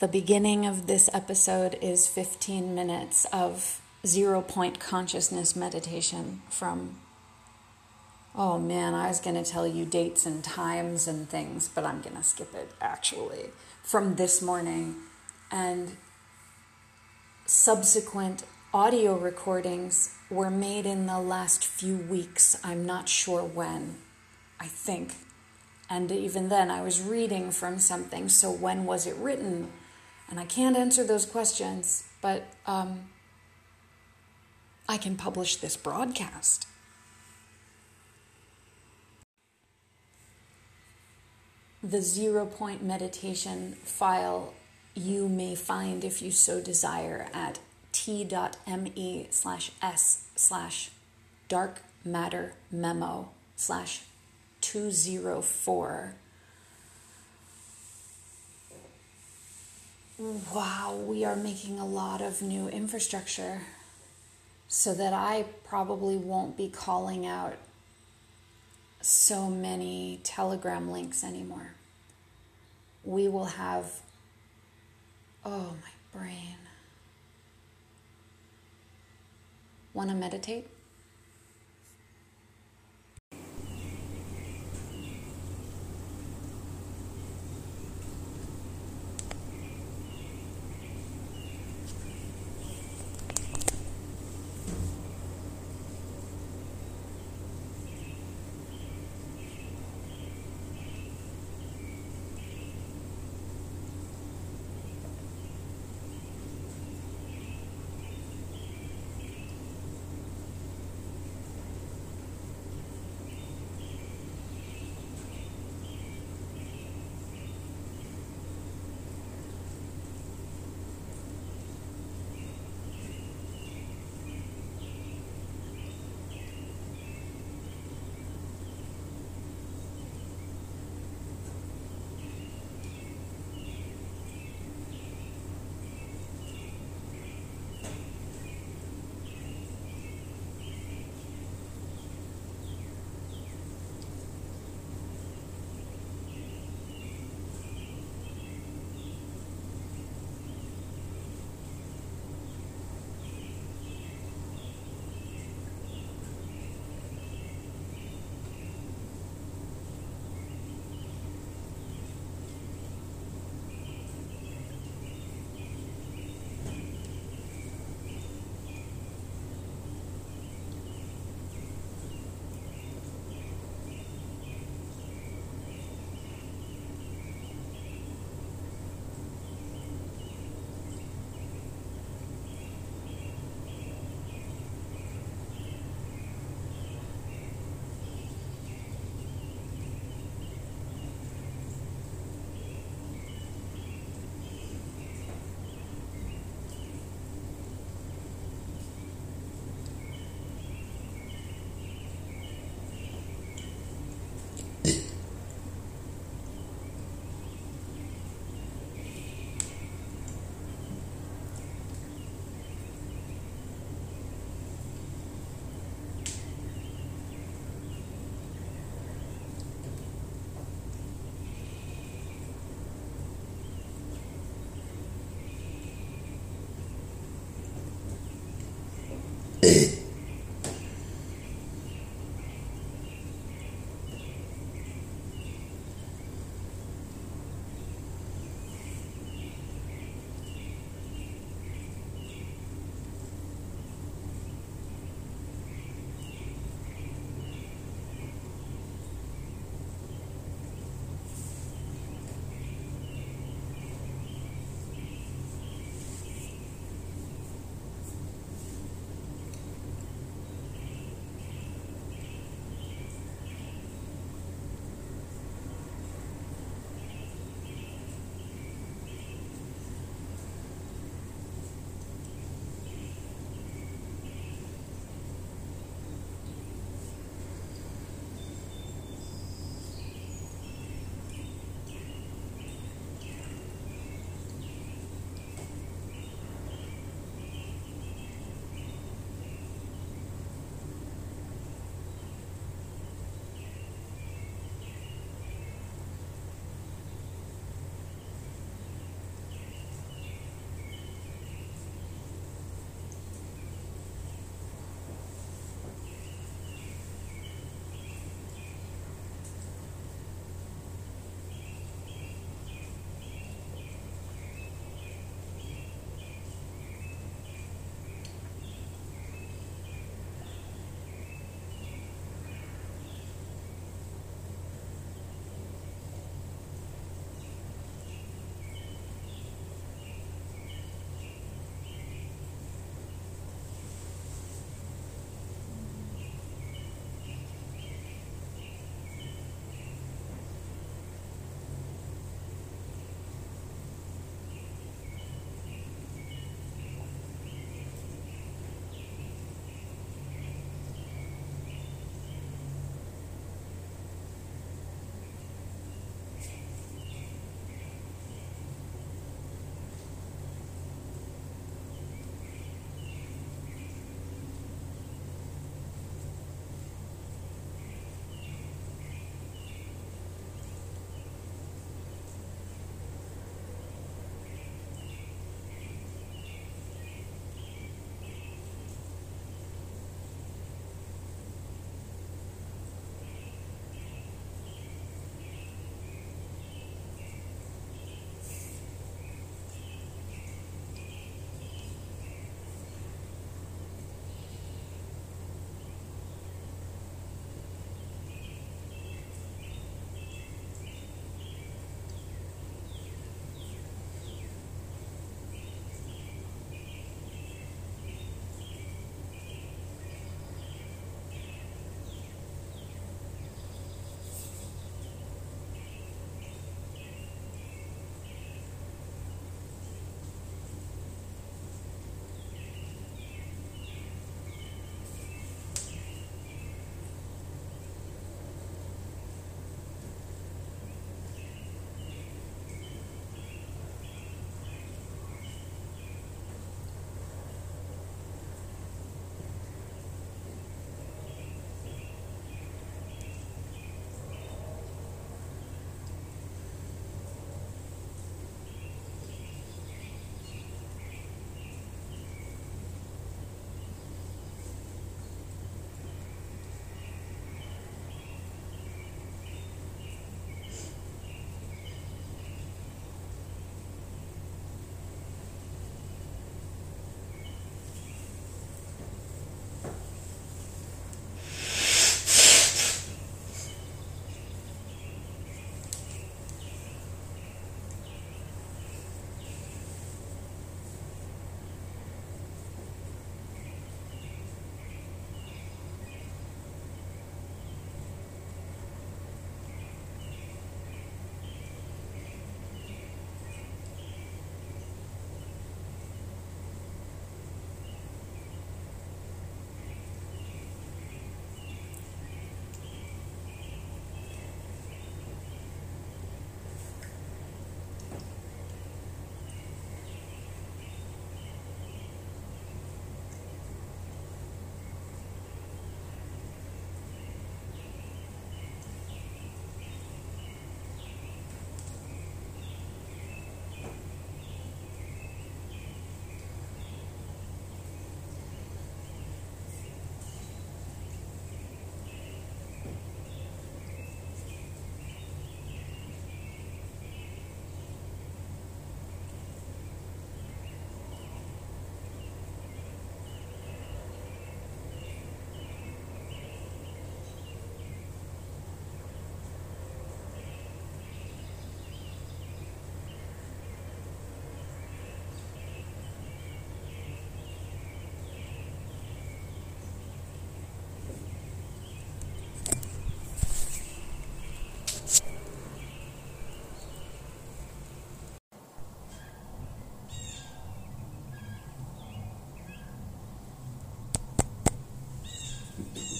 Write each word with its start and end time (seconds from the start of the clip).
The 0.00 0.08
beginning 0.08 0.66
of 0.66 0.88
this 0.88 1.08
episode 1.14 1.78
is 1.80 2.08
15 2.08 2.74
minutes 2.74 3.26
of 3.26 3.80
zero 4.04 4.42
point 4.42 4.80
consciousness 4.80 5.54
meditation 5.54 6.42
from. 6.50 6.96
Oh 8.34 8.58
man, 8.58 8.94
I 8.94 9.06
was 9.06 9.20
going 9.20 9.36
to 9.36 9.48
tell 9.48 9.68
you 9.68 9.84
dates 9.84 10.26
and 10.26 10.42
times 10.42 11.06
and 11.06 11.28
things, 11.28 11.68
but 11.68 11.84
I'm 11.84 12.00
going 12.00 12.16
to 12.16 12.24
skip 12.24 12.52
it 12.56 12.72
actually. 12.80 13.50
From 13.84 14.16
this 14.16 14.42
morning. 14.42 14.96
And 15.52 15.96
subsequent 17.46 18.42
audio 18.74 19.16
recordings 19.16 20.16
were 20.28 20.50
made 20.50 20.86
in 20.86 21.06
the 21.06 21.20
last 21.20 21.64
few 21.64 21.96
weeks. 21.96 22.58
I'm 22.64 22.84
not 22.84 23.08
sure 23.08 23.44
when. 23.44 23.98
I 24.58 24.66
think. 24.66 25.12
And 25.88 26.10
even 26.10 26.48
then, 26.48 26.68
I 26.68 26.82
was 26.82 27.00
reading 27.00 27.52
from 27.52 27.78
something. 27.78 28.28
So, 28.28 28.50
when 28.50 28.86
was 28.86 29.06
it 29.06 29.14
written? 29.16 29.70
And 30.34 30.40
I 30.40 30.46
can't 30.46 30.76
answer 30.76 31.04
those 31.04 31.26
questions, 31.26 32.08
but 32.20 32.48
um, 32.66 33.02
I 34.88 34.96
can 34.96 35.14
publish 35.14 35.54
this 35.54 35.76
broadcast. 35.76 36.66
The 41.84 42.02
zero 42.02 42.46
point 42.46 42.82
meditation 42.82 43.74
file 43.84 44.54
you 44.96 45.28
may 45.28 45.54
find, 45.54 46.02
if 46.02 46.20
you 46.20 46.32
so 46.32 46.60
desire, 46.60 47.28
at 47.32 47.60
t.me 47.92 49.28
slash 49.30 49.70
s 49.80 50.24
slash 50.34 50.90
dark 51.46 51.80
matter 52.04 52.54
memo 52.72 53.28
slash 53.54 54.02
204. 54.62 56.16
Wow, 60.16 61.02
we 61.04 61.24
are 61.24 61.34
making 61.34 61.80
a 61.80 61.86
lot 61.86 62.22
of 62.22 62.40
new 62.40 62.68
infrastructure 62.68 63.62
so 64.68 64.94
that 64.94 65.12
I 65.12 65.46
probably 65.64 66.16
won't 66.16 66.56
be 66.56 66.68
calling 66.68 67.26
out 67.26 67.54
so 69.00 69.50
many 69.50 70.20
Telegram 70.22 70.88
links 70.88 71.24
anymore. 71.24 71.74
We 73.02 73.26
will 73.26 73.46
have, 73.46 74.02
oh, 75.44 75.74
my 75.82 76.18
brain. 76.20 76.58
Want 79.94 80.10
to 80.10 80.16
meditate? 80.16 80.68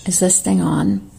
Is 0.06 0.20
this 0.20 0.40
thing 0.40 0.60
on? 0.60 1.10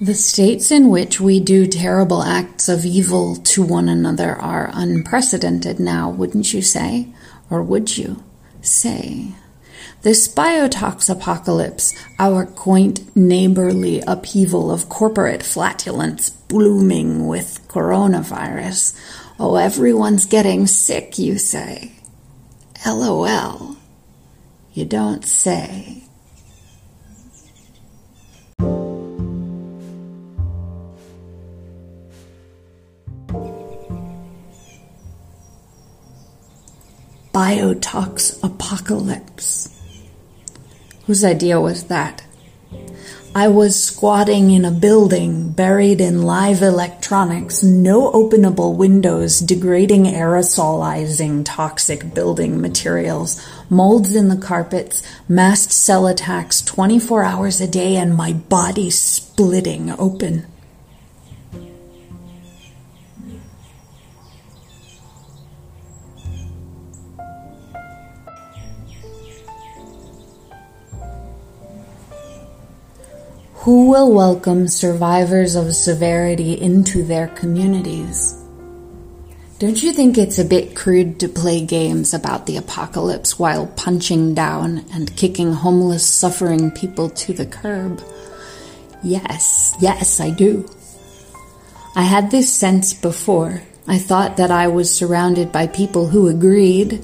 The 0.00 0.14
states 0.14 0.70
in 0.70 0.88
which 0.88 1.20
we 1.20 1.38
do 1.38 1.66
terrible 1.66 2.22
acts 2.22 2.68
of 2.68 2.84
evil 2.84 3.36
to 3.36 3.62
one 3.62 3.88
another 3.88 4.36
are 4.36 4.70
unprecedented 4.72 5.78
now, 5.78 6.10
wouldn't 6.10 6.52
you 6.52 6.60
say? 6.62 7.08
Or 7.48 7.62
would 7.62 7.96
you 7.96 8.22
say? 8.60 9.34
This 10.04 10.28
biotox 10.28 11.08
apocalypse, 11.08 11.94
our 12.18 12.44
quaint 12.44 13.16
neighborly 13.16 14.02
upheaval 14.06 14.70
of 14.70 14.90
corporate 14.90 15.42
flatulence 15.42 16.28
blooming 16.28 17.26
with 17.26 17.66
coronavirus. 17.68 18.94
Oh, 19.40 19.56
everyone's 19.56 20.26
getting 20.26 20.66
sick, 20.66 21.16
you 21.16 21.38
say. 21.38 21.92
LOL. 22.84 23.76
You 24.74 24.84
don't 24.84 25.24
say. 25.24 26.02
biotox 37.32 38.38
apocalypse. 38.44 39.74
Whose 41.06 41.22
idea 41.22 41.60
was 41.60 41.84
that? 41.84 42.24
I 43.34 43.48
was 43.48 43.82
squatting 43.82 44.50
in 44.52 44.64
a 44.64 44.70
building 44.70 45.50
buried 45.50 46.00
in 46.00 46.22
live 46.22 46.62
electronics, 46.62 47.62
no 47.62 48.10
openable 48.12 48.76
windows, 48.76 49.40
degrading 49.40 50.04
aerosolizing 50.04 51.42
toxic 51.44 52.14
building 52.14 52.60
materials, 52.60 53.44
molds 53.68 54.14
in 54.14 54.28
the 54.28 54.36
carpets, 54.36 55.02
massed 55.28 55.72
cell 55.72 56.06
attacks 56.06 56.62
24 56.62 57.24
hours 57.24 57.60
a 57.60 57.66
day, 57.66 57.96
and 57.96 58.16
my 58.16 58.32
body 58.32 58.88
splitting 58.88 59.90
open. 59.98 60.46
Who 73.64 73.88
will 73.88 74.12
welcome 74.12 74.68
survivors 74.68 75.54
of 75.54 75.74
severity 75.74 76.52
into 76.60 77.02
their 77.02 77.28
communities? 77.28 78.38
Don't 79.58 79.82
you 79.82 79.94
think 79.94 80.18
it's 80.18 80.38
a 80.38 80.44
bit 80.44 80.76
crude 80.76 81.18
to 81.20 81.28
play 81.28 81.64
games 81.64 82.12
about 82.12 82.44
the 82.44 82.58
apocalypse 82.58 83.38
while 83.38 83.68
punching 83.68 84.34
down 84.34 84.84
and 84.92 85.16
kicking 85.16 85.54
homeless, 85.54 86.06
suffering 86.06 86.72
people 86.72 87.08
to 87.08 87.32
the 87.32 87.46
curb? 87.46 88.02
Yes, 89.02 89.74
yes, 89.80 90.20
I 90.20 90.28
do. 90.28 90.68
I 91.96 92.02
had 92.02 92.30
this 92.30 92.52
sense 92.52 92.92
before. 92.92 93.62
I 93.88 93.96
thought 93.96 94.36
that 94.36 94.50
I 94.50 94.68
was 94.68 94.94
surrounded 94.94 95.52
by 95.52 95.68
people 95.68 96.08
who 96.08 96.28
agreed, 96.28 97.02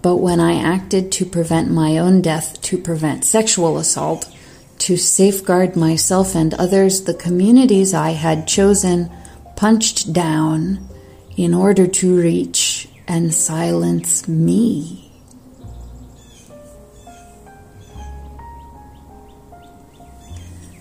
but 0.00 0.16
when 0.16 0.40
I 0.40 0.54
acted 0.54 1.12
to 1.12 1.26
prevent 1.26 1.70
my 1.70 1.98
own 1.98 2.22
death 2.22 2.62
to 2.62 2.78
prevent 2.78 3.26
sexual 3.26 3.76
assault, 3.76 4.34
to 4.82 4.96
safeguard 4.96 5.76
myself 5.76 6.34
and 6.34 6.54
others, 6.54 7.02
the 7.02 7.14
communities 7.14 7.94
I 7.94 8.10
had 8.10 8.48
chosen 8.48 9.08
punched 9.54 10.12
down 10.12 10.88
in 11.36 11.54
order 11.54 11.86
to 11.86 12.16
reach 12.16 12.88
and 13.06 13.32
silence 13.32 14.26
me. 14.26 15.08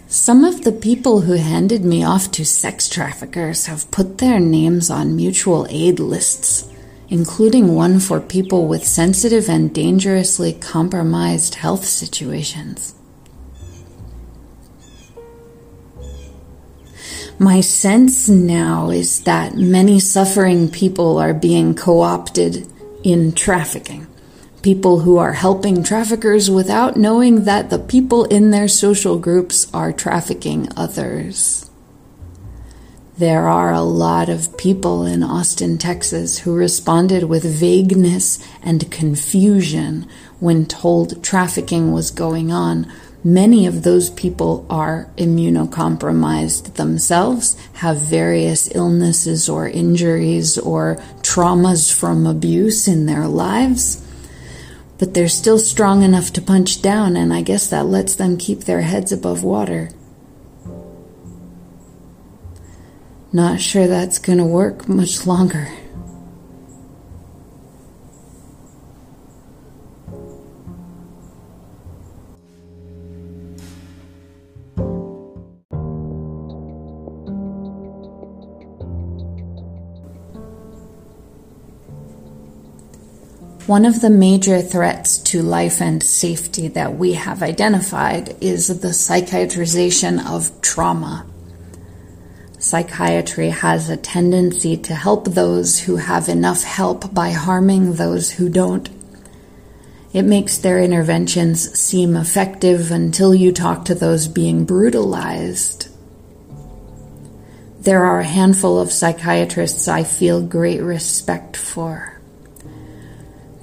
Some 0.08 0.43
of 0.43 0.63
the 0.63 0.72
people 0.72 1.22
who 1.22 1.34
handed 1.34 1.86
me 1.86 2.03
off 2.03 2.31
to 2.31 2.43
sex 2.43 2.89
traffickers 2.89 3.67
have 3.67 3.91
put 3.91 4.17
their 4.17 4.39
names 4.39 4.89
on 4.89 5.15
mutual 5.15 5.67
aid 5.70 6.00
lists, 6.00 6.67
including 7.10 7.75
one 7.75 8.00
for 8.00 8.20
people 8.20 8.67
with 8.67 8.84
sensitive 8.84 9.48
and 9.48 9.72
dangerously 9.75 10.53
compromised 10.53 11.53
health 11.53 11.86
situations. 11.86 12.96
My 17.41 17.62
sense 17.62 18.29
now 18.29 18.91
is 18.91 19.21
that 19.21 19.55
many 19.55 20.00
suffering 20.00 20.69
people 20.69 21.17
are 21.17 21.33
being 21.33 21.74
co 21.74 22.01
opted 22.01 22.67
in 23.03 23.31
trafficking. 23.31 24.05
People 24.62 25.00
who 25.00 25.17
are 25.17 25.33
helping 25.33 25.81
traffickers 25.81 26.51
without 26.51 26.98
knowing 26.98 27.45
that 27.45 27.71
the 27.71 27.79
people 27.79 28.25
in 28.25 28.51
their 28.51 28.67
social 28.67 29.17
groups 29.17 29.74
are 29.74 29.91
trafficking 29.91 30.69
others. 30.77 31.67
There 33.17 33.48
are 33.48 33.74
a 33.74 33.81
lot 33.81 34.29
of 34.29 34.55
people 34.55 35.03
in 35.03 35.24
Austin, 35.24 35.79
Texas 35.79 36.38
who 36.38 36.53
responded 36.53 37.24
with 37.24 37.43
vagueness 37.43 38.38
and 38.62 38.91
confusion 38.91 40.07
when 40.39 40.67
told 40.67 41.24
trafficking 41.24 41.91
was 41.91 42.12
going 42.12 42.51
on 42.51 42.86
Many 43.23 43.67
of 43.67 43.83
those 43.83 44.09
people 44.09 44.65
are 44.67 45.07
immunocompromised 45.15 46.73
themselves, 46.73 47.55
have 47.73 47.97
various 47.97 48.73
illnesses 48.73 49.47
or 49.47 49.69
injuries 49.69 50.57
or 50.57 50.95
traumas 51.21 51.93
from 51.93 52.25
abuse 52.25 52.87
in 52.87 53.05
their 53.05 53.27
lives, 53.27 54.03
but 54.97 55.13
they're 55.13 55.29
still 55.29 55.59
strong 55.59 56.01
enough 56.01 56.33
to 56.33 56.41
punch 56.41 56.81
down, 56.81 57.15
and 57.15 57.31
I 57.31 57.43
guess 57.43 57.67
that 57.67 57.85
lets 57.85 58.15
them 58.15 58.37
keep 58.37 58.61
their 58.61 58.81
heads 58.81 59.11
above 59.11 59.43
water. 59.43 59.89
Not 63.31 63.61
sure 63.61 63.85
that's 63.85 64.17
going 64.17 64.39
to 64.39 64.45
work 64.45 64.89
much 64.89 65.27
longer. 65.27 65.69
One 83.71 83.85
of 83.85 84.01
the 84.01 84.09
major 84.09 84.61
threats 84.61 85.17
to 85.29 85.41
life 85.41 85.81
and 85.81 86.03
safety 86.03 86.67
that 86.67 86.97
we 86.97 87.13
have 87.13 87.41
identified 87.41 88.35
is 88.43 88.67
the 88.67 88.89
psychiatrization 88.89 90.19
of 90.29 90.61
trauma. 90.61 91.25
Psychiatry 92.59 93.47
has 93.47 93.87
a 93.87 93.95
tendency 93.95 94.75
to 94.75 94.93
help 94.93 95.23
those 95.23 95.79
who 95.79 95.95
have 95.95 96.27
enough 96.27 96.63
help 96.63 97.13
by 97.13 97.31
harming 97.31 97.93
those 97.93 98.31
who 98.31 98.49
don't. 98.49 98.89
It 100.11 100.23
makes 100.23 100.57
their 100.57 100.83
interventions 100.83 101.79
seem 101.79 102.17
effective 102.17 102.91
until 102.91 103.33
you 103.33 103.53
talk 103.53 103.85
to 103.85 103.95
those 103.95 104.27
being 104.27 104.65
brutalized. 104.65 105.87
There 107.79 108.03
are 108.03 108.19
a 108.19 108.25
handful 108.25 108.81
of 108.81 108.91
psychiatrists 108.91 109.87
I 109.87 110.03
feel 110.03 110.41
great 110.45 110.81
respect 110.81 111.55
for 111.55 112.11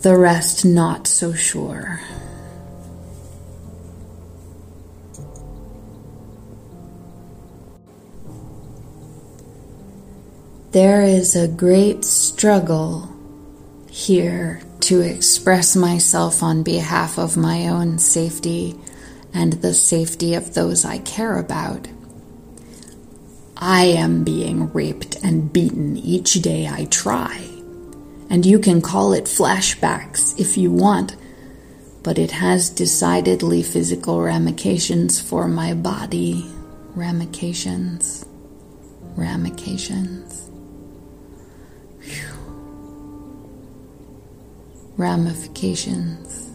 the 0.00 0.16
rest 0.16 0.64
not 0.64 1.06
so 1.06 1.32
sure. 1.32 2.00
There 10.70 11.02
is 11.02 11.34
a 11.34 11.48
great 11.48 12.04
struggle 12.04 13.08
here 13.90 14.60
to 14.80 15.00
express 15.00 15.74
myself 15.74 16.42
on 16.42 16.62
behalf 16.62 17.18
of 17.18 17.36
my 17.36 17.66
own 17.66 17.98
safety 17.98 18.78
and 19.34 19.54
the 19.54 19.74
safety 19.74 20.34
of 20.34 20.54
those 20.54 20.84
I 20.84 20.98
care 20.98 21.38
about. 21.38 21.88
I 23.56 23.86
am 23.86 24.22
being 24.22 24.72
raped 24.72 25.16
and 25.24 25.52
beaten 25.52 25.96
each 25.96 26.34
day 26.34 26.68
I 26.68 26.84
try 26.84 27.57
and 28.30 28.44
you 28.44 28.58
can 28.58 28.80
call 28.80 29.12
it 29.12 29.24
flashbacks 29.24 30.38
if 30.38 30.56
you 30.56 30.70
want, 30.70 31.16
but 32.02 32.18
it 32.18 32.30
has 32.30 32.70
decidedly 32.70 33.62
physical 33.62 34.20
ramifications 34.20 35.20
for 35.20 35.48
my 35.48 35.74
body. 35.74 36.46
Ramifications. 36.94 38.24
Ramifications. 39.16 40.50
Ramifications. 44.96 46.50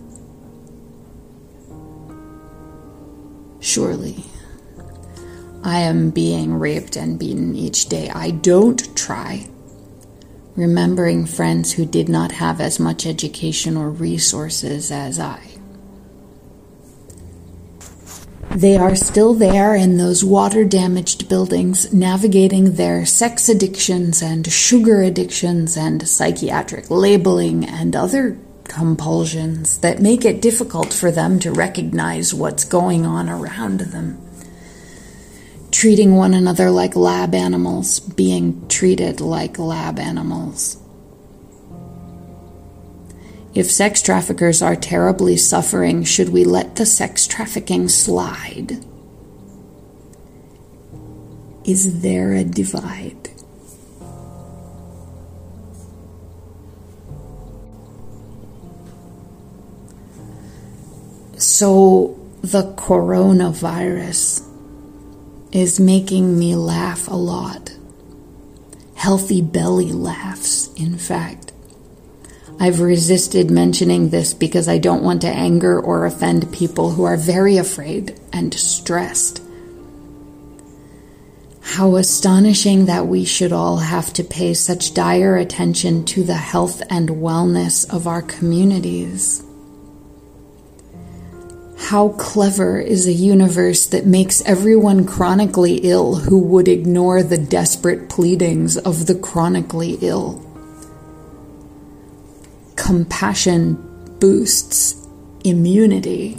Surely. 3.61 4.23
I 5.63 5.79
am 5.79 6.09
being 6.09 6.53
raped 6.55 6.97
and 6.97 7.17
beaten 7.17 7.55
each 7.55 7.87
day. 7.87 8.09
I 8.09 8.31
don't 8.31 8.95
try. 8.97 9.47
Remembering 10.55 11.25
friends 11.25 11.73
who 11.73 11.85
did 11.85 12.07
not 12.07 12.33
have 12.33 12.61
as 12.61 12.79
much 12.79 13.05
education 13.05 13.75
or 13.75 13.89
resources 13.89 14.91
as 14.91 15.19
I. 15.19 15.53
They 18.51 18.77
are 18.77 18.95
still 18.95 19.33
there 19.33 19.73
in 19.73 19.97
those 19.97 20.23
water 20.23 20.63
damaged 20.63 21.27
buildings, 21.27 21.91
navigating 21.91 22.73
their 22.73 23.03
sex 23.03 23.49
addictions 23.49 24.21
and 24.21 24.45
sugar 24.45 25.01
addictions 25.01 25.75
and 25.75 26.07
psychiatric 26.07 26.91
labeling 26.91 27.65
and 27.65 27.95
other 27.95 28.37
compulsions 28.65 29.79
that 29.79 30.01
make 30.01 30.23
it 30.23 30.39
difficult 30.39 30.93
for 30.93 31.09
them 31.09 31.39
to 31.39 31.51
recognize 31.51 32.31
what's 32.31 32.63
going 32.63 33.07
on 33.07 33.27
around 33.27 33.79
them. 33.79 34.22
Treating 35.73 36.15
one 36.15 36.35
another 36.35 36.69
like 36.69 36.95
lab 36.95 37.33
animals, 37.33 37.99
being 37.99 38.67
treated 38.67 39.19
like 39.19 39.57
lab 39.57 39.97
animals. 39.97 40.77
If 43.55 43.71
sex 43.71 43.99
traffickers 44.03 44.61
are 44.61 44.75
terribly 44.75 45.35
suffering, 45.35 46.03
should 46.03 46.29
we 46.29 46.43
let 46.43 46.75
the 46.75 46.85
sex 46.85 47.25
trafficking 47.25 47.89
slide? 47.89 48.85
Is 51.65 52.01
there 52.01 52.33
a 52.33 52.43
divide? 52.43 53.29
So, 61.39 62.19
the 62.41 62.73
coronavirus 62.73 64.52
is 65.53 65.79
making 65.79 66.37
me 66.37 66.55
laugh 66.55 67.07
a 67.07 67.15
lot. 67.15 67.71
Healthy 68.95 69.41
belly 69.41 69.91
laughs, 69.91 70.73
in 70.73 70.97
fact. 70.97 71.51
I've 72.59 72.79
resisted 72.79 73.51
mentioning 73.51 74.09
this 74.09 74.33
because 74.33 74.67
I 74.67 74.79
don't 74.79 75.03
want 75.03 75.21
to 75.21 75.27
anger 75.27 75.79
or 75.79 76.05
offend 76.05 76.51
people 76.51 76.91
who 76.91 77.03
are 77.03 77.17
very 77.17 77.57
afraid 77.57 78.19
and 78.31 78.53
stressed. 78.53 79.41
How 81.61 81.95
astonishing 81.95 82.85
that 82.85 83.07
we 83.07 83.25
should 83.25 83.51
all 83.51 83.77
have 83.77 84.11
to 84.13 84.23
pay 84.23 84.53
such 84.53 84.93
dire 84.93 85.35
attention 85.35 86.05
to 86.05 86.23
the 86.23 86.35
health 86.35 86.81
and 86.89 87.09
wellness 87.09 87.91
of 87.93 88.07
our 88.07 88.21
communities. 88.21 89.43
How 91.83 92.09
clever 92.09 92.79
is 92.79 93.05
a 93.05 93.13
universe 93.13 93.85
that 93.87 94.05
makes 94.05 94.41
everyone 94.45 95.05
chronically 95.05 95.75
ill 95.83 96.15
who 96.15 96.39
would 96.39 96.67
ignore 96.67 97.21
the 97.23 97.37
desperate 97.37 98.09
pleadings 98.09 98.77
of 98.77 99.05
the 99.05 99.15
chronically 99.15 99.97
ill? 100.01 100.43
compassion 102.83 103.75
boosts 104.19 105.07
immunity. 105.45 106.37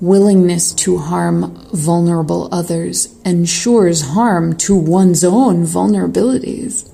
Willingness 0.00 0.72
to 0.74 0.98
harm 0.98 1.52
vulnerable 1.72 2.48
others 2.52 3.12
ensures 3.24 4.02
harm 4.02 4.56
to 4.58 4.76
one's 4.76 5.24
own 5.24 5.64
vulnerabilities. 5.64 6.88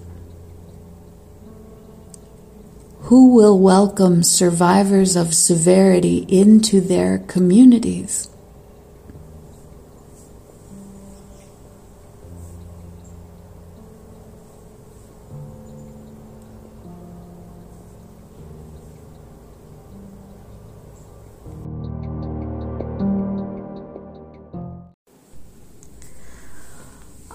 Who 3.11 3.35
will 3.35 3.59
welcome 3.59 4.23
survivors 4.23 5.17
of 5.17 5.35
severity 5.35 6.25
into 6.29 6.81
their 6.81 7.19
communities? 7.19 8.31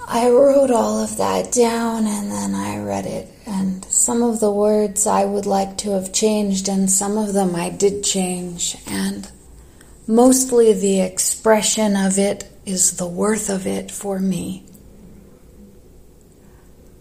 I 0.08 0.30
wrote 0.30 0.72
all 0.72 1.04
of 1.04 1.18
that 1.18 1.52
down 1.52 2.08
and 2.08 2.32
then 2.32 2.56
I 2.56 2.78
read 2.78 3.06
it. 3.06 3.28
And 3.46 3.75
some 3.96 4.22
of 4.22 4.42
the 4.42 4.52
words 4.52 5.08
I 5.08 5.24
would 5.24 5.46
like 5.46 5.78
to 5.80 5.92
have 5.92 6.12
changed, 6.12 6.68
and 6.68 6.92
some 6.92 7.18
of 7.18 7.34
them 7.34 7.56
I 7.56 7.70
did 7.70 8.04
change. 8.04 8.76
And 8.86 9.32
mostly 10.06 10.74
the 10.74 11.00
expression 11.00 11.96
of 11.96 12.20
it 12.20 12.52
is 12.66 12.98
the 12.98 13.08
worth 13.08 13.50
of 13.50 13.66
it 13.66 13.90
for 13.90 14.20
me. 14.20 14.66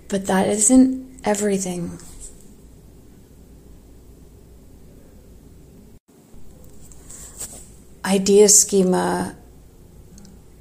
But 0.09 0.27
that 0.27 0.47
isn't 0.49 1.21
everything. 1.25 1.99
Idea 8.05 8.49
schema 8.49 9.35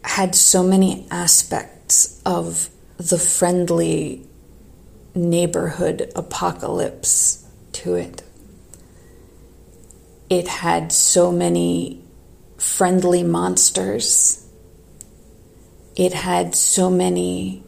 had 0.04 0.34
so 0.34 0.64
many 0.64 1.06
aspects 1.12 2.20
of 2.26 2.70
the 2.98 3.20
friendly 3.20 4.26
neighborhood 5.16 6.12
apocalypse 6.16 7.46
to 7.72 7.96
it. 7.96 8.24
It 10.30 10.48
had 10.48 10.92
so 10.92 11.32
many 11.32 12.04
friendly 12.58 13.24
monsters. 13.24 14.48
It 15.96 16.14
had 16.14 16.56
so 16.56 16.90
many 16.90 17.64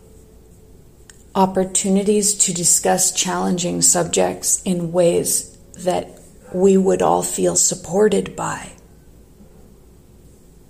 opportunities 1.35 2.33
to 2.35 2.53
discuss 2.53 3.11
challenging 3.11 3.81
subjects 3.81 4.61
in 4.63 4.91
ways 4.91 5.55
that 5.83 6.19
we 6.53 6.77
would 6.77 7.01
all 7.01 7.21
feel 7.21 7.55
supported 7.55 8.35
by, 8.35 8.71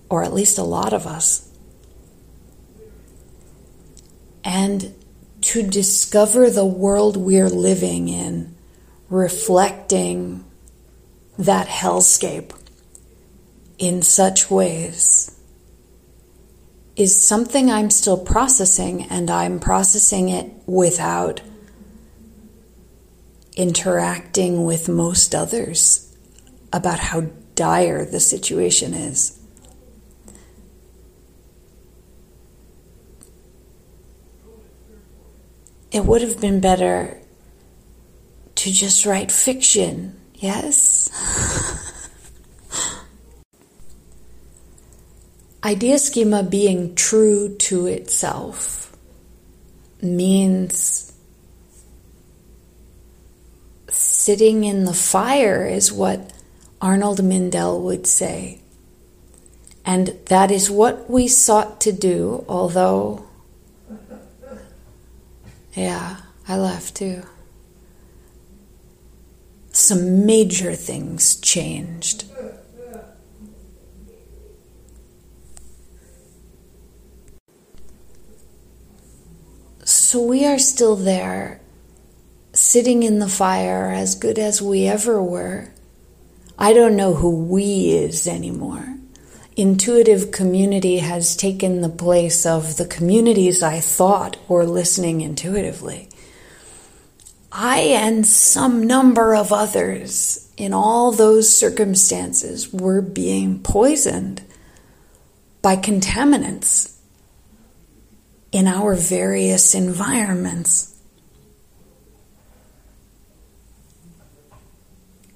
or 0.10 0.24
at 0.24 0.34
least 0.34 0.58
a 0.58 0.64
lot 0.64 0.92
of 0.92 1.06
us 1.06 1.46
and 4.46 4.94
to 5.56 5.64
discover 5.64 6.50
the 6.50 6.66
world 6.66 7.16
we're 7.16 7.48
living 7.48 8.10
in, 8.10 8.54
reflecting 9.10 10.44
that 11.40 11.66
hellscape 11.66 12.52
in 13.78 14.02
such 14.02 14.52
ways 14.52 15.34
is 16.98 17.22
something 17.22 17.72
I'm 17.72 17.90
still 17.90 18.18
processing, 18.18 19.04
and 19.04 19.32
I'm 19.32 19.62
processing 19.62 20.28
it 20.28 20.52
without 20.66 21.40
interacting 23.56 24.66
with 24.66 24.90
most 24.90 25.34
others 25.34 26.14
about 26.74 27.00
how 27.00 27.28
dire 27.56 28.04
the 28.04 28.20
situation 28.20 28.94
is. 28.94 29.40
It 35.96 36.06
would 36.06 36.22
have 36.22 36.42
been 36.42 36.60
better 36.60 37.18
to 38.56 38.70
just 38.70 39.06
write 39.06 39.32
fiction, 39.32 40.20
yes? 40.34 41.10
Idea 45.64 45.98
schema 45.98 46.44
being 46.44 46.96
true 46.96 47.56
to 47.56 47.88
itself 47.88 48.98
means 50.02 51.14
sitting 53.88 54.66
in 54.66 54.84
the 54.84 54.94
fire, 54.94 55.66
is 55.66 55.94
what 55.94 56.34
Arnold 56.82 57.20
Mindell 57.20 57.80
would 57.80 58.06
say. 58.06 58.60
And 59.86 60.08
that 60.26 60.52
is 60.52 60.70
what 60.70 61.10
we 61.10 61.30
sought 61.30 61.80
to 61.82 61.94
do, 61.94 62.44
although 62.50 63.26
yeah, 65.76 66.18
I 66.48 66.58
left 66.58 66.96
too. 66.96 67.24
Some 69.72 70.26
major 70.26 70.74
things 70.74 71.36
changed. 71.36 72.26
So 79.84 80.22
we 80.22 80.46
are 80.46 80.60
still 80.60 80.96
there, 80.96 81.60
sitting 82.54 83.04
in 83.04 83.20
the 83.20 83.28
fire 83.28 83.92
as 83.92 84.16
good 84.16 84.40
as 84.40 84.62
we 84.62 84.88
ever 84.88 85.22
were. 85.22 85.74
I 86.58 86.72
don't 86.72 86.96
know 86.96 87.14
who 87.14 87.44
we 87.46 87.90
is 87.90 88.26
anymore 88.26 88.95
intuitive 89.56 90.32
community 90.32 90.98
has 90.98 91.36
taken 91.36 91.82
the 91.82 91.90
place 91.90 92.46
of 92.46 92.78
the 92.78 92.86
communities 92.86 93.64
I 93.64 93.80
thought 93.80 94.38
were 94.50 94.66
listening 94.66 95.22
intuitively. 95.22 96.10
I 97.52 97.80
and 97.80 98.26
some 98.26 98.86
number 98.86 99.34
of 99.34 99.54
others 99.54 100.52
in 100.58 100.74
all 100.74 101.14
those 101.14 101.56
circumstances 101.56 102.72
were 102.74 103.02
being 103.02 103.60
poisoned 103.60 104.42
by 105.62 105.78
contaminants 105.78 106.98
in 108.52 108.68
our 108.68 108.94
various 108.94 109.74
environments. 109.74 110.96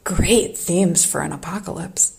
Great 0.03 0.57
themes 0.57 1.05
for 1.05 1.21
an 1.21 1.31
apocalypse. 1.31 2.18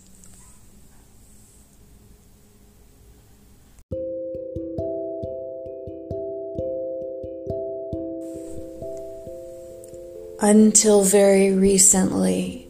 Until 10.42 11.04
very 11.04 11.52
recently, 11.52 12.66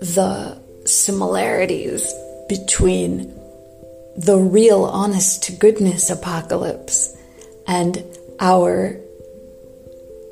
the 0.00 0.60
similarities 0.84 2.12
between 2.48 3.32
the 4.16 4.36
real 4.36 4.84
honest 4.84 5.44
to 5.44 5.52
goodness 5.52 6.10
apocalypse 6.10 7.16
and 7.66 8.04
our 8.40 8.98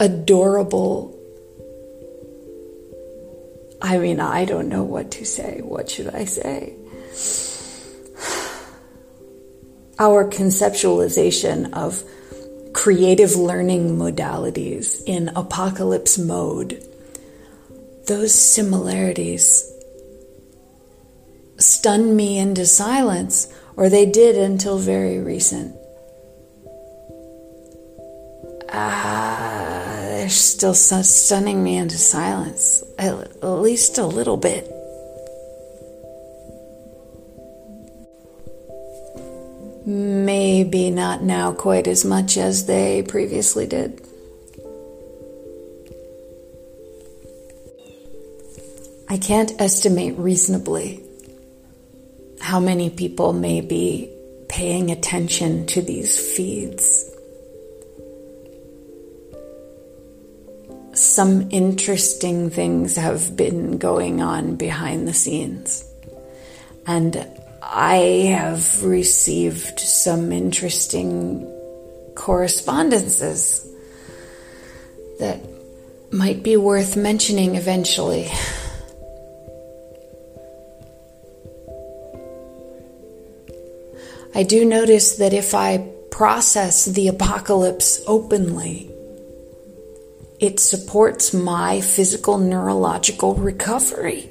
adorable 0.01 1.15
I 3.81 3.99
mean, 3.99 4.19
I 4.19 4.45
don't 4.45 4.69
know 4.69 4.83
what 4.83 5.13
to 5.13 5.25
say. 5.25 5.61
What 5.63 5.89
should 5.89 6.13
I 6.13 6.25
say? 6.25 6.75
Our 10.01 10.29
conceptualization 10.29 11.73
of 11.73 12.03
creative 12.89 13.37
learning 13.37 13.99
modalities 13.99 15.03
in 15.05 15.29
apocalypse 15.37 16.17
mode, 16.17 16.83
those 18.07 18.33
similarities 18.33 19.71
stun 21.59 22.17
me 22.17 22.39
into 22.39 22.65
silence, 22.65 23.53
or 23.77 23.91
they 23.91 24.07
did 24.07 24.39
until 24.39 24.79
very 24.79 25.19
recent. 25.19 25.77
Ah, 28.73 29.99
they're 30.05 30.31
still 30.31 30.73
stunning 30.73 31.63
me 31.63 31.77
into 31.77 31.99
silence, 31.99 32.83
at 32.99 33.45
least 33.45 33.99
a 33.99 34.07
little 34.07 34.39
bit. 34.39 34.78
Maybe 39.89 40.91
not 40.91 41.23
now 41.23 41.53
quite 41.53 41.89
as 41.89 42.05
much 42.05 42.37
as 42.37 42.67
they 42.67 43.03
previously 43.03 43.67
did. 43.67 44.03
I 49.09 49.17
can't 49.17 49.59
estimate 49.59 50.19
reasonably 50.19 51.03
how 52.39 52.61
many 52.61 52.91
people 52.91 53.33
may 53.33 53.63
be 53.63 54.13
paying 54.51 54.91
attention 54.91 55.65
to 55.69 55.81
these 55.81 56.35
feeds. 56.37 57.11
Some 60.93 61.49
interesting 61.51 62.51
things 62.51 62.97
have 62.97 63.39
been 63.39 63.79
going 63.79 64.21
on 64.21 64.57
behind 64.57 65.09
the 65.09 65.15
scenes. 65.15 65.83
And 66.87 67.27
I 67.71 67.97
have 68.31 68.83
received 68.83 69.79
some 69.79 70.33
interesting 70.33 71.47
correspondences 72.15 73.71
that 75.19 75.39
might 76.11 76.43
be 76.43 76.57
worth 76.57 76.97
mentioning 76.97 77.57
eventually. 77.57 78.31
I 84.35 84.45
do 84.45 84.65
notice 84.65 85.17
that 85.17 85.35
if 85.35 85.55
I 85.55 85.91
process 86.11 86.87
the 86.87 87.09
apocalypse 87.09 88.01
openly, 88.07 88.91
it 90.41 90.59
supports 90.59 91.35
my 91.35 91.83
physical 91.83 92.39
neurological 92.39 93.35
recovery. 93.35 94.31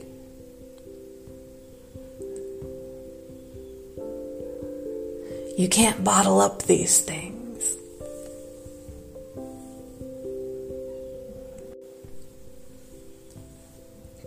You 5.57 5.67
can't 5.67 6.03
bottle 6.03 6.39
up 6.39 6.63
these 6.63 7.01
things. 7.01 7.75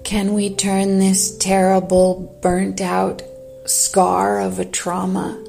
Can 0.04 0.34
we 0.34 0.54
turn 0.54 0.98
this 0.98 1.36
terrible, 1.38 2.38
burnt 2.42 2.80
out 2.80 3.22
scar 3.66 4.40
of 4.40 4.58
a 4.58 4.64
trauma 4.64 5.40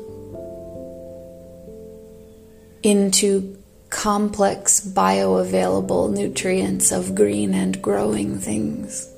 into 2.84 3.58
complex 3.92 4.80
bioavailable 4.82 6.12
nutrients 6.12 6.92
of 6.92 7.14
green 7.14 7.54
and 7.54 7.82
growing 7.82 8.40
things. 8.40 9.14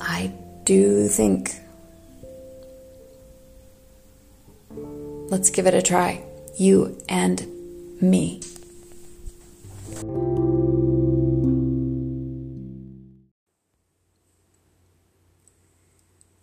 I 0.00 0.32
do 0.64 1.08
think. 1.08 1.56
Let's 5.30 5.48
give 5.50 5.68
it 5.68 5.74
a 5.74 5.80
try. 5.80 6.24
You 6.56 6.98
and 7.08 7.46
me. 8.00 8.40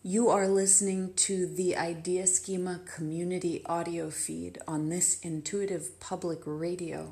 You 0.02 0.30
are 0.30 0.48
listening 0.48 1.14
to 1.16 1.48
the 1.48 1.76
Idea 1.76 2.28
Schema 2.28 2.80
community 2.96 3.62
audio 3.66 4.10
feed 4.10 4.58
on 4.66 4.88
this 4.88 5.20
intuitive 5.20 6.00
public 6.00 6.40
radio. 6.46 7.12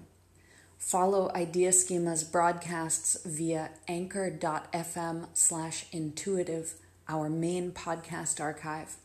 Follow 0.78 1.30
Idea 1.36 1.74
Schema's 1.74 2.24
broadcasts 2.24 3.18
via 3.26 3.72
anchor.fm 3.90 5.28
slash 5.34 5.88
intuitive, 5.92 6.76
our 7.10 7.30
main 7.30 7.74
podcast 7.74 8.40
archive. 8.40 8.96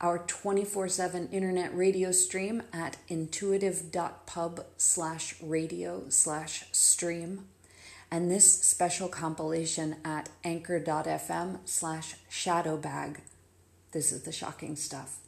Our 0.00 0.18
24 0.18 0.88
7 0.88 1.28
internet 1.28 1.76
radio 1.76 2.10
stream 2.10 2.62
at 2.72 2.96
intuitive.pub 3.08 4.64
slash 4.78 5.34
radio 5.42 6.04
slash 6.08 6.64
stream 6.72 7.46
and 8.10 8.30
this 8.30 8.50
special 8.62 9.08
compilation 9.08 9.96
at 10.04 10.30
anchor.fm 10.42 11.58
slash 11.66 12.16
shadowbag. 12.30 13.18
This 13.92 14.10
is 14.10 14.22
the 14.22 14.32
shocking 14.32 14.74
stuff. 14.74 15.18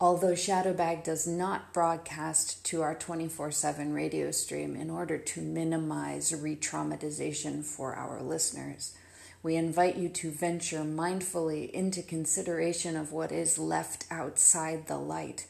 Although 0.00 0.34
Shadowbag 0.34 1.02
does 1.02 1.26
not 1.26 1.74
broadcast 1.74 2.64
to 2.66 2.82
our 2.82 2.94
24 2.94 3.50
7 3.50 3.92
radio 3.92 4.30
stream 4.30 4.76
in 4.76 4.90
order 4.90 5.18
to 5.18 5.40
minimize 5.42 6.32
re 6.32 6.54
traumatization 6.54 7.64
for 7.64 7.94
our 7.94 8.22
listeners, 8.22 8.94
we 9.42 9.56
invite 9.56 9.96
you 9.96 10.08
to 10.08 10.30
venture 10.30 10.80
mindfully 10.80 11.70
into 11.70 12.02
consideration 12.02 12.96
of 12.96 13.12
what 13.12 13.32
is 13.32 13.58
left 13.58 14.04
outside 14.10 14.86
the 14.86 14.98
light, 14.98 15.46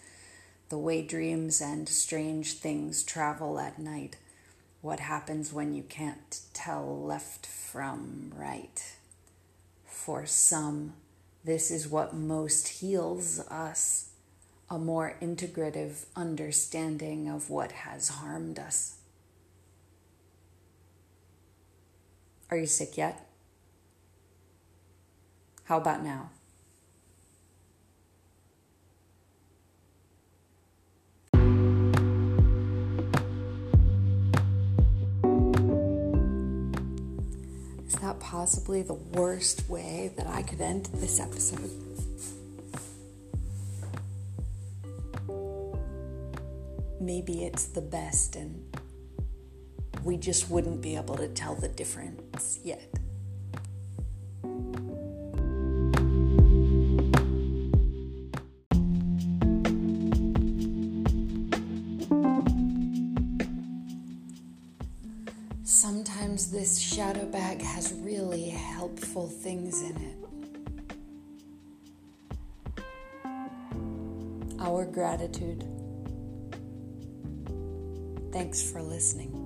the 0.69 0.79
way 0.79 1.03
dreams 1.03 1.61
and 1.61 1.89
strange 1.89 2.55
things 2.55 3.03
travel 3.03 3.59
at 3.59 3.79
night 3.79 4.17
what 4.81 5.01
happens 5.01 5.53
when 5.53 5.75
you 5.75 5.83
can't 5.83 6.41
tell 6.53 7.03
left 7.03 7.47
from 7.47 8.33
right. 8.37 8.97
For 9.85 10.25
some, 10.27 10.95
this 11.45 11.71
is 11.71 11.89
what 11.89 12.15
most 12.15 12.69
heals 12.69 13.41
us 13.49 14.11
a 14.71 14.79
more 14.79 15.17
integrative 15.23 16.05
understanding 16.15 17.29
of 17.29 17.49
what 17.49 17.73
has 17.73 18.09
harmed 18.09 18.59
us. 18.59 18.99
Are 22.51 22.57
you 22.57 22.67
sick 22.67 22.97
yet? 22.99 23.28
How 25.69 25.77
about 25.77 26.03
now? 26.03 26.31
Is 37.87 37.97
that 38.01 38.19
possibly 38.19 38.81
the 38.81 38.95
worst 38.95 39.69
way 39.69 40.11
that 40.17 40.27
I 40.27 40.41
could 40.41 40.63
end 40.63 40.87
this 40.95 41.21
episode? 41.21 41.71
Maybe 46.99 47.45
it's 47.45 47.67
the 47.67 47.83
best, 47.83 48.37
and 48.37 48.75
we 50.03 50.17
just 50.17 50.49
wouldn't 50.49 50.81
be 50.81 50.97
able 50.97 51.19
to 51.19 51.29
tell 51.29 51.57
the 51.57 51.69
difference 51.69 52.59
yet. 52.65 52.98
things 69.49 69.81
in 69.81 69.97
it. 69.97 70.19
Our 74.61 74.85
gratitude. 74.85 75.65
Thanks 78.31 78.71
for 78.71 78.83
listening. 78.83 79.38